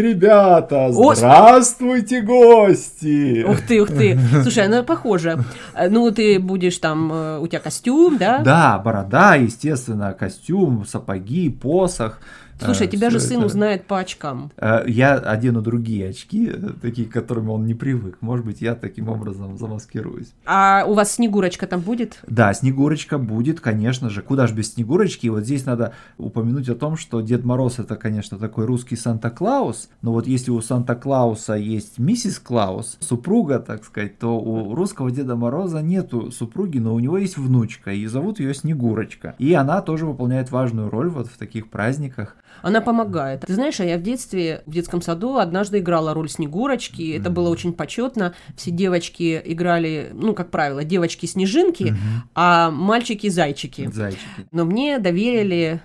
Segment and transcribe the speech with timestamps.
[0.00, 0.90] ребята!
[0.92, 4.18] Здравствуйте, гости!» Ух ты, ух ты!
[4.42, 5.44] Слушай, ну, похоже.
[5.90, 8.38] Ну, ты будешь там, э, у тебя костюм, да?
[8.38, 12.20] Да, борода, естественно, костюм, сапоги, посох.
[12.58, 13.46] Слушай, тебя же сын это...
[13.46, 14.50] узнает по очкам.
[14.56, 18.18] Э, я одену другие очки, э, такие, к которым он не привык.
[18.20, 20.32] Может быть, я таким образом замаскируюсь.
[20.46, 22.20] А у вас Снегурочка там будет?
[22.26, 24.22] Да, Снегурочка будет, конечно же.
[24.22, 25.26] Куда же без Снегурочки?
[25.26, 29.88] И вот здесь надо упомянуть о том, что Дед Мороз это, конечно, такой русский Санта-Клаус.
[30.02, 35.36] Но вот если у Санта-Клауса есть миссис Клаус, супруга, так сказать, то у русского Деда
[35.36, 39.34] Мороза нету супруги, но у него есть внучка, и зовут ее Снегурочка.
[39.38, 42.36] И она тоже выполняет важную роль вот в таких праздниках.
[42.62, 43.42] Она помогает.
[43.42, 47.02] Ты знаешь, а я в детстве, в детском саду однажды играла роль Снегурочки.
[47.02, 47.20] Mm-hmm.
[47.20, 48.34] Это было очень почетно.
[48.56, 51.96] Все девочки играли, ну, как правило, девочки-снежинки, mm-hmm.
[52.34, 53.90] а мальчики-зайчики.
[53.92, 54.22] Зайчики.
[54.50, 55.80] Но мне доверили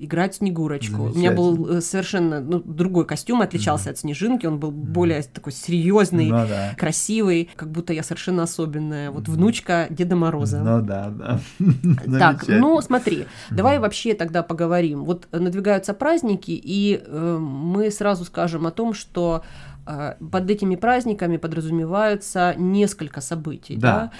[0.00, 1.04] играть Снегурочку.
[1.04, 5.22] У меня был э, совершенно ну, другой костюм, отличался mm от Снежинки, он был более
[5.22, 6.74] такой серьезный, ну, да.
[6.76, 9.10] красивый, как будто я совершенно особенная.
[9.10, 10.60] Вот внучка Деда Мороза.
[10.60, 11.40] Ну да, да.
[12.18, 15.04] Так, ну смотри, давай вообще тогда поговорим.
[15.04, 19.42] Вот надвигаются праздники, и э, мы сразу скажем о том, что
[19.86, 23.76] э, под этими праздниками подразумеваются несколько событий.
[23.76, 23.92] Да.
[23.92, 24.12] да?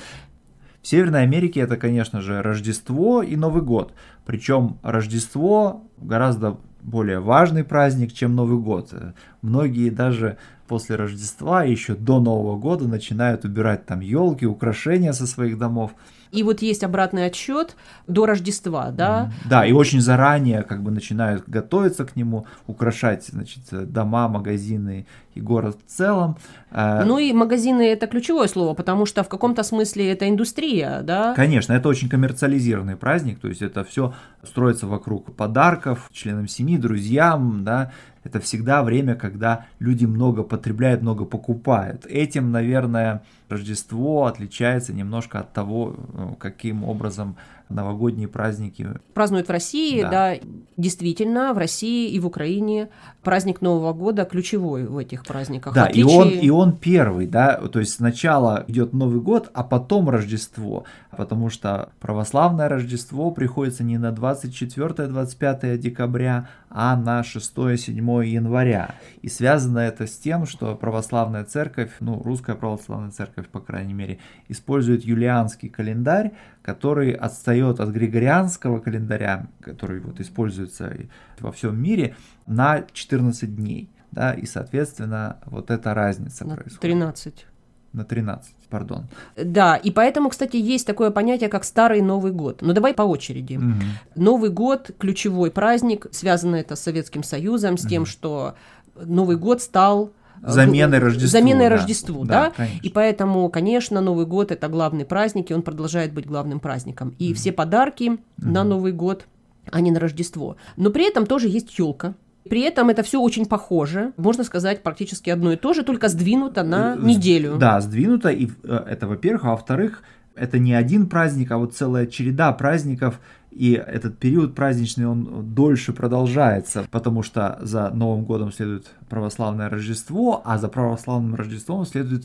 [0.82, 3.92] В Северной Америке это, конечно же, Рождество и Новый год.
[4.24, 8.94] Причем Рождество гораздо более важный праздник, чем Новый год.
[9.42, 15.58] Многие даже после Рождества, еще до Нового года, начинают убирать там елки, украшения со своих
[15.58, 15.92] домов.
[16.32, 17.76] И вот есть обратный отсчет
[18.06, 19.32] до Рождества, да?
[19.48, 25.41] Да, и очень заранее как бы начинают готовиться к нему, украшать, значит, дома, магазины и
[25.41, 26.36] город в целом.
[26.70, 31.34] Э, ну и магазины это ключевое слово, потому что в каком-то смысле это индустрия, да?
[31.34, 37.64] Конечно, это очень коммерциализированный праздник, то есть это все строится вокруг подарков членам семьи, друзьям,
[37.64, 37.92] да,
[38.24, 42.04] это всегда время, когда люди много потребляют, много покупают.
[42.06, 47.36] Этим, наверное, Рождество отличается немножко от того, ну, каким образом
[47.70, 48.88] новогодние праздники.
[49.14, 50.10] Празднуют в России, да.
[50.10, 50.34] да,
[50.76, 52.88] действительно, в России и в Украине
[53.22, 55.75] праздник Нового года ключевой в этих праздниках.
[55.75, 56.03] Да, отличие...
[56.03, 60.84] и, он, и он первый, да, то есть сначала идет Новый год, а потом Рождество,
[61.16, 68.94] потому что православное Рождество приходится не на 24-25 декабря, а на 6-7 января.
[69.22, 74.19] И связано это с тем, что православная церковь, ну, русская православная церковь, по крайней мере,
[74.48, 76.32] использует юлианский календарь,
[76.62, 80.97] который отстает от григорианского календаря, который вот используется
[81.41, 82.16] во всем мире,
[82.47, 83.91] на 14 дней.
[84.12, 86.81] Да, и, соответственно, вот эта разница на происходит.
[86.81, 87.47] 13.
[87.93, 89.09] На 13, пардон.
[89.37, 92.62] Да, и поэтому, кстати, есть такое понятие, как Старый Новый год.
[92.62, 93.57] Но давай по очереди.
[93.57, 93.74] Угу.
[94.16, 97.91] Новый год– ключевой праздник, связано это с Советским Союзом, с угу.
[97.91, 98.54] тем, что
[98.97, 101.28] Новый год стал Заменой Рождеству.
[101.28, 101.77] Заменой да.
[101.77, 102.53] Рождеству, да.
[102.57, 102.66] да?
[102.83, 107.15] И поэтому, конечно, Новый год это главный праздник, и он продолжает быть главным праздником.
[107.19, 107.34] И mm.
[107.34, 108.19] все подарки mm.
[108.39, 109.27] на Новый год,
[109.71, 110.57] а не на Рождество.
[110.77, 112.15] Но при этом тоже есть елка.
[112.48, 116.63] При этом это все очень похоже, можно сказать, практически одно и то же, только сдвинуто
[116.63, 117.57] на неделю.
[117.59, 120.03] Да, сдвинуто, и э, это во-первых, а во-вторых,
[120.34, 125.92] это не один праздник, а вот целая череда праздников, и этот период праздничный, он дольше
[125.92, 132.24] продолжается, потому что за Новым годом следует православное Рождество, а за православным Рождеством следует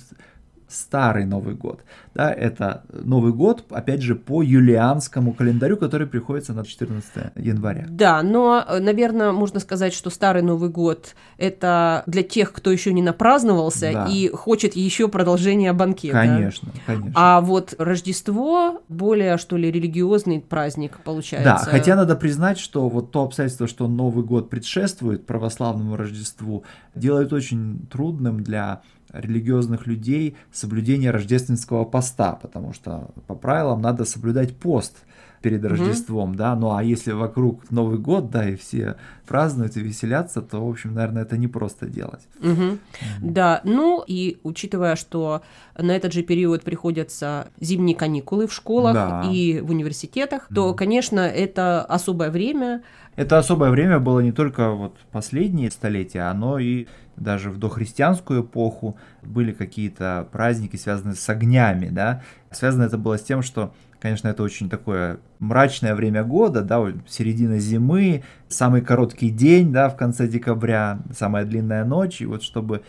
[0.68, 1.82] старый Новый год.
[2.14, 7.86] Да, это Новый год, опять же, по юлианскому календарю, который приходится на 14 января.
[7.90, 13.02] Да, но, наверное, можно сказать, что старый Новый год– это для тех, кто еще не
[13.02, 14.08] напраздновался да.
[14.08, 16.18] и хочет еще продолжения банкета.
[16.18, 17.12] Конечно, конечно.
[17.16, 21.66] А вот Рождество более, что ли, религиозный праздник получается.
[21.66, 26.64] Да, хотя надо признать, что вот то обстоятельство, что Новый год предшествует православному Рождеству,
[26.96, 28.82] делает очень трудным для
[29.20, 34.98] религиозных людей соблюдение рождественского поста, потому что по правилам надо соблюдать пост
[35.46, 35.70] перед угу.
[35.70, 38.96] Рождеством, да, ну а если вокруг Новый год, да, и все
[39.28, 42.28] празднуют и веселятся, то, в общем, наверное, это не просто делать.
[42.42, 42.50] Угу.
[42.52, 42.78] Угу.
[43.22, 45.44] Да, ну и учитывая, что
[45.78, 49.30] на этот же период приходятся зимние каникулы в школах да.
[49.32, 52.82] и в университетах, то, конечно, это особое время.
[53.16, 58.98] Это особое время было не только вот последние столетия, оно и даже в дохристианскую эпоху
[59.24, 62.22] были какие-то праздники, связанные с огнями, да.
[62.52, 67.60] Связано это было с тем, что, конечно, это очень такое мрачное время года, да, середина
[67.60, 72.82] зимы, самый короткий день, да, в конце декабря, самая длинная ночь, и вот чтобы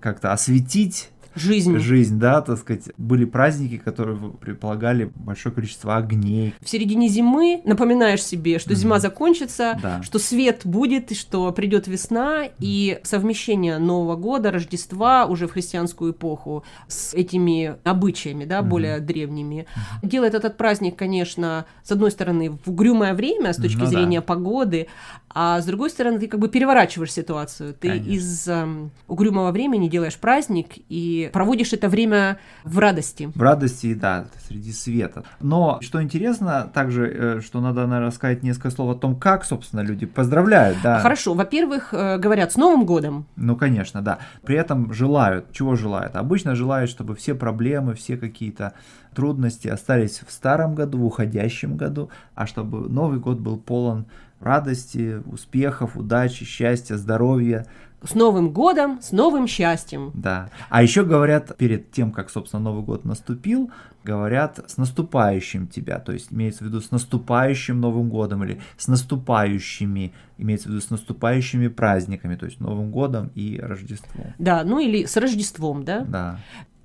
[0.00, 1.78] как-то осветить жизнь.
[1.78, 2.84] Жизнь, да, так сказать.
[2.96, 6.54] Были праздники, которые предполагали большое количество огней.
[6.60, 8.76] В середине зимы напоминаешь себе, что mm-hmm.
[8.76, 10.02] зима закончится, да.
[10.02, 12.52] что свет будет, что придет весна, mm-hmm.
[12.60, 18.68] и совмещение Нового года, Рождества уже в христианскую эпоху с этими обычаями, да, mm-hmm.
[18.68, 19.66] более древними,
[20.02, 20.08] mm-hmm.
[20.08, 24.26] делает этот праздник, конечно, с одной стороны, в угрюмое время с точки ну, зрения да.
[24.26, 24.88] погоды,
[25.36, 27.74] а с другой стороны, ты как бы переворачиваешь ситуацию.
[27.74, 28.10] Ты конечно.
[28.10, 33.30] из эм, угрюмого времени делаешь праздник и проводишь это время в радости.
[33.34, 35.24] В радости, да, среди света.
[35.40, 39.80] Но что интересно, также, э, что надо, наверное, сказать несколько слов о том, как, собственно,
[39.80, 41.00] люди поздравляют, да.
[41.00, 43.26] Хорошо, во-первых, э, говорят с Новым годом.
[43.36, 44.18] Ну, конечно, да.
[44.42, 46.16] При этом желают, чего желают?
[46.16, 48.74] Обычно желают, чтобы все проблемы, все какие-то
[49.14, 54.06] трудности остались в старом году, в уходящем году, а чтобы Новый год был полон
[54.40, 57.66] радости, успехов, удачи, счастья, здоровья,
[58.04, 60.10] с Новым годом, с новым счастьем.
[60.14, 60.50] Да.
[60.68, 63.70] А еще говорят, перед тем, как, собственно, Новый год наступил,
[64.04, 68.86] говорят с наступающим тебя, то есть имеется в виду с наступающим Новым годом или с
[68.86, 74.34] наступающими, имеется в виду с наступающими праздниками, то есть Новым годом и Рождеством.
[74.38, 76.00] Да, ну или с Рождеством, да?
[76.00, 76.38] Да.